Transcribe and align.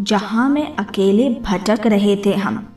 जहाँ 0.00 0.48
में 0.50 0.76
अकेले 0.76 1.28
भटक 1.30 1.86
रहे 1.86 2.16
थे 2.16 2.34
हम। 2.34 2.68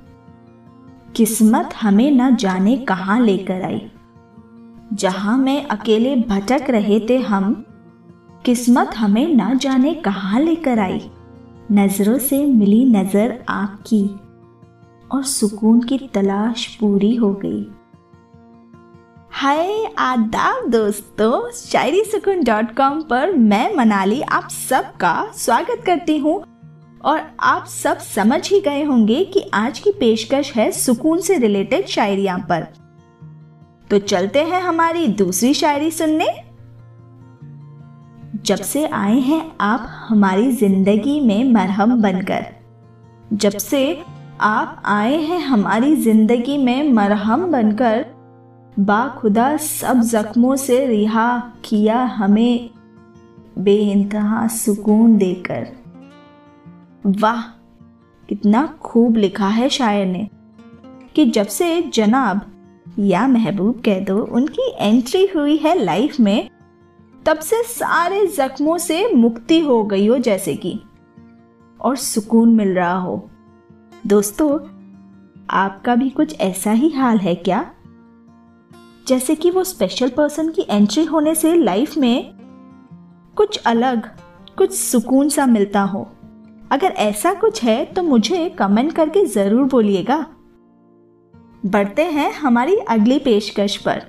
किस्मत 1.16 1.70
हमें 1.82 2.12
न 2.12 2.36
जाने 2.36 2.78
कहाँ 2.78 3.20
लेकर 3.20 3.62
आई। 3.62 3.92
जहाँ 4.94 5.38
में 5.38 5.66
अकेले 5.66 6.16
भटक 6.16 6.70
रहे 6.70 7.00
थे 7.00 7.18
हम, 7.18 7.66
किस्मत 8.46 8.92
हमें 8.98 9.36
न 9.36 9.58
जाने 9.58 9.94
कहाँ 9.94 10.40
लेकर 10.40 10.80
आई। 10.80 11.10
नज़रों 11.72 12.18
से 12.18 12.46
मिली 12.46 12.86
नज़र 12.86 13.44
आपकी 13.50 14.20
और 15.12 15.24
सुकून 15.24 15.82
की 15.82 15.98
तलाश 16.14 16.66
पूरी 16.76 17.16
हो 17.16 17.34
गई। 17.34 17.68
हाय 19.32 19.94
आदाब 19.98 20.70
दोस्तों, 20.70 21.52
शायरी 21.52 22.04
सुकून 22.04 22.44
डॉट 22.44 22.76
कॉम 22.76 23.02
पर 23.02 23.32
मैं 23.32 23.76
मनाली 23.76 24.22
आप 24.22 24.50
सबका 24.50 25.32
स्वागत 25.36 25.84
करती 25.86 26.18
हूँ। 26.18 26.44
और 27.06 27.22
आप 27.40 27.66
सब 27.66 27.98
समझ 27.98 28.50
ही 28.50 28.60
गए 28.60 28.84
होंगे 28.84 29.24
कि 29.24 29.50
आज 29.54 29.80
की 29.80 29.92
पेशकश 29.92 30.52
है 30.54 30.72
सुकून 30.72 31.22
से 31.22 31.38
रिलेटेड 31.38 31.86
शायरिया 31.86 32.38
पर। 32.38 32.68
तो 33.90 34.00
चलते 34.00 34.44
हैं 34.44 34.62
हमारी 34.62 35.08
दूसरी 35.08 35.54
शायरी 35.54 35.92
सुनने। 35.92 36.28
जब 38.46 38.56
से 38.56 38.86
आए 38.88 39.20
हैं 39.20 39.42
आप 39.62 39.88
हमारी 40.08 40.52
ज़िंदगी 40.52 41.20
में 41.20 41.52
मरहम 41.54 42.02
बनकर। 42.02 42.46
जब 43.34 43.58
से 43.58 44.02
आप 44.42 44.82
आए 44.86 45.18
हैं 45.18 45.40
हमारी 45.40 45.96
ज़िंदगी 45.96 46.58
में 46.58 46.92
मरहम 46.94 47.46
बनकर, 47.52 48.06
बाखुदा 48.80 49.56
सब 49.58 50.02
जख्मों 50.02 50.56
से 50.56 50.86
रिहा 50.86 51.40
किया 51.66 52.04
हमें 52.04 52.70
बेइंतहा 53.60 54.48
सुकून 54.48 55.18
देकर। 55.18 55.85
वाह, 57.06 57.42
कितना 58.30 58.80
खूब 58.82 59.16
लिखा 59.16 59.48
है 59.48 59.70
शायर 59.70 60.08
ने, 60.08 60.30
कि 61.16 61.26
जब 61.26 61.48
से 61.48 61.82
जनाब 61.82 62.42
या 63.00 63.28
महबूब 63.28 63.82
कह 63.86 64.00
दो 64.00 64.24
उनकी 64.24 64.72
एंट्री 64.80 65.28
हुई 65.36 65.58
है 65.58 65.84
लाइफ 65.84 66.20
में, 66.20 66.50
तब 67.26 67.40
से 67.40 67.64
सारे 67.64 68.28
जख्मों 68.28 68.78
से 68.78 69.14
मुक्ति 69.14 69.60
हो 69.60 69.84
गई 69.84 70.08
हो 70.08 70.18
जैसे 70.18 70.56
कि, 70.56 70.80
और 71.82 71.96
सुकून 71.96 72.56
मिल 72.56 72.70
रहा 72.70 72.98
हो। 72.98 73.30
दोस्तों, 74.08 74.60
आपका 75.50 75.96
भी 75.96 76.10
कुछ 76.10 76.40
ऐसा 76.40 76.72
ही 76.72 76.90
हाल 76.90 77.18
है 77.18 77.36
क्या? 77.36 77.74
जैसे 79.08 79.36
कि 79.36 79.52
वो 79.52 79.64
स्पेशल 79.64 80.10
पर्सन 80.10 80.50
की 80.50 80.66
एंट्री 80.70 81.06
होने 81.06 81.36
से 81.36 81.56
लाइफ 81.56 81.98
में 81.98 82.34
कुछ 83.36 83.58
अलग, 83.58 84.10
कुछ 84.58 84.72
सुकून 84.74 85.30
सा 85.30 85.46
मिलता 85.46 85.82
हो। 85.82 86.12
अगर 86.72 86.88
ऐसा 86.88 87.34
कुछ 87.34 87.64
है 87.64 87.86
तो 87.86 88.04
मुझे 88.04 88.50
कमेंट 88.50 88.92
करके 88.94 89.26
ज़रूर 89.26 89.64
बोलिएगा। 89.64 90.26
बढ़ते 91.66 92.04
हैं 92.04 92.32
हमारी 92.34 92.76
अगली 92.76 93.20
पेशकश 93.20 93.78
पर। 93.78 94.02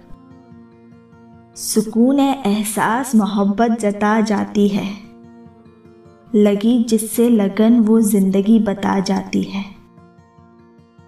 सुकून 1.56 2.20
एहसास, 2.20 3.14
मोहब्बत 3.14 3.80
जता 3.80 4.20
जाती 4.20 4.68
है। 4.68 4.88
लगी 6.34 6.84
जिससे 6.84 7.28
लगन, 7.28 7.78
वो 7.80 8.00
ज़िंदगी 8.00 8.58
बता 8.58 8.98
जाती 9.00 9.42
है। 9.42 9.64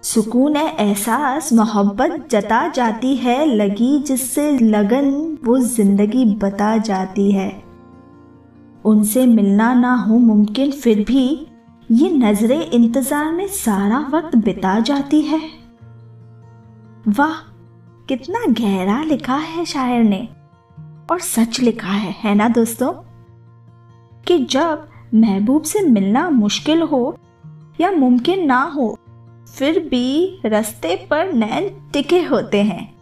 सुकून 0.01 0.55
एहसास, 0.55 1.53
मोहब्बत 1.53 2.27
जता 2.31 2.67
जाती 2.67 3.15
है। 3.15 3.45
लगी 3.45 3.99
जिससे 3.99 4.51
लगन, 4.59 5.37
वो 5.43 5.59
ज़िंदगी 5.59 6.25
बता 6.25 6.77
जाती 6.77 7.31
है। 7.31 7.63
उनसे 8.85 9.25
मिलना 9.25 9.73
ना 9.73 9.93
हो 9.95 10.17
मुमकिन, 10.17 10.71
फिर 10.71 11.03
भी 11.03 11.47
ये 11.91 12.09
नज़रें 12.09 12.71
इंतज़ार 12.71 13.31
में 13.31 13.47
सारा 13.47 13.99
वक्त 13.99 14.35
बिता 14.35 14.79
जाती 14.79 15.21
है। 15.21 15.41
वाह, 17.07 17.51
कितना 18.07 18.39
गहरा 18.51 19.03
लिखा 19.03 19.35
है 19.35 19.65
शायर 19.65 20.03
ने। 20.03 20.29
और 21.11 21.19
सच 21.19 21.59
लिखा 21.59 21.91
है 21.91 22.15
है 22.23 22.35
ना 22.35 22.49
दोस्तों? 22.49 22.91
कि 24.27 24.45
जब 24.45 24.89
महबूब 25.15 25.63
से 25.63 25.81
मिलना 25.81 26.29
मुश्किल 26.29 26.81
हो 26.81 27.17
या 27.81 27.91
मुमकिन 27.91 28.45
ना 28.45 28.61
हो, 28.61 28.99
फिर 29.55 29.79
भी 29.79 30.39
रास्ते 30.45 30.95
पर 30.95 31.33
नैन 31.33 31.89
टिके 31.93 32.21
होते 32.23 32.63
हैं। 32.63 32.95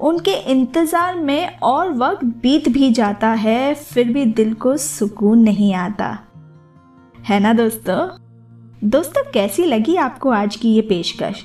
उनके 0.00 0.30
इंतज़ार 0.30 1.16
में 1.16 1.58
और 1.58 1.92
वक्त 1.92 2.24
बीत 2.24 2.68
भी 2.68 2.90
जाता 2.90 3.28
है, 3.28 3.74
फिर 3.74 4.12
भी 4.12 4.24
दिल 4.24 4.54
को 4.54 4.76
सुकून 4.76 5.38
नहीं 5.38 5.74
आता। 5.74 6.18
है 7.28 7.38
ना 7.40 7.52
दोस्तों? 7.52 7.96
दोस्तों, 8.88 9.22
कैसी 9.32 9.64
लगी 9.64 9.96
आपको 9.96 10.30
आज 10.30 10.56
की 10.56 10.68
ये 10.68 10.82
पेशकश? 10.82 11.44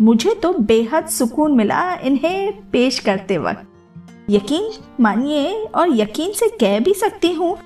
मुझे 0.00 0.34
तो 0.34 0.52
बेहद 0.52 1.06
सुकून 1.06 1.52
मिला 1.52 1.94
इन्हें 1.94 2.62
पेश 2.70 2.98
करते 2.98 3.36
वक्त। 3.38 4.30
यकीन 4.30 4.70
मानिए 5.00 5.52
और 5.74 5.96
यकीन 5.96 6.32
से 6.32 6.48
कह 6.48 6.78
भी 6.78 6.94
सकती 6.94 7.32
हूँ 7.32 7.56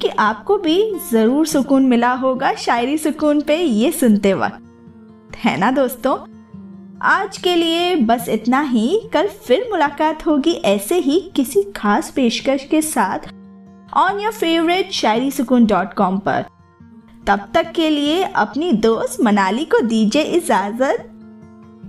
कि 0.00 0.08
आपको 0.08 0.56
भी 0.58 0.94
ज़रूर 1.12 1.46
सुकून 1.46 1.86
मिला 1.86 2.12
होगा 2.12 2.52
शायरी 2.54 2.96
सुकून 2.98 3.40
पे 3.40 3.56
ये 3.56 3.90
सुनते 3.92 4.32
वक्त। 4.34 5.36
है 5.36 5.56
ना 5.56 5.70
दोस्तों? 5.70 6.16
आज 7.02 7.36
के 7.38 7.54
लिए 7.54 7.96
बस 7.96 8.28
इतना 8.28 8.60
ही। 8.60 9.00
कल 9.12 9.28
फिर 9.28 9.68
मुलाकात 9.70 10.26
होगी 10.26 10.52
ऐसे 10.52 10.98
ही 10.98 11.20
किसी 11.36 11.62
खास 11.76 12.10
पेशकश 12.10 12.64
के 12.64 12.82
साथ 12.82 13.28
ऑन 13.96 14.20
योर 14.20 14.32
फेवरेट 14.32 14.90
शायरी 14.92 15.30
सुकून 15.30 15.66
डॉट 15.66 15.94
कॉम 15.94 16.18
पर। 16.18 16.44
तब 17.26 17.48
तक 17.54 17.72
के 17.72 17.90
लिए 17.90 18.22
अपनी 18.22 18.72
दोस्त 18.72 19.20
मनाली 19.20 19.64
को 19.64 19.80
दीजिए 19.80 20.22
इजाज़त। 20.22 21.10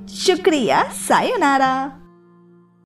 शुक्रिया 0.09 0.83
सायोनारा। 0.83 2.00